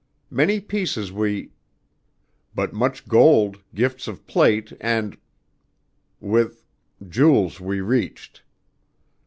Many 0.31 0.59
pieces 0.59 1.11
we 1.11 1.51
but 2.55 2.73
much 2.73 3.07
gold, 3.07 3.59
gifts 3.75 4.07
of 4.07 4.25
plate, 4.25 4.73
and 4.81 5.15
with 6.19 6.65
jewels 7.07 7.59
we 7.59 7.81
reached. 7.81 8.41